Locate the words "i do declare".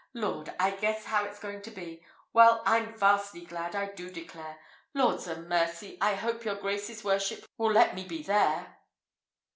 3.75-4.57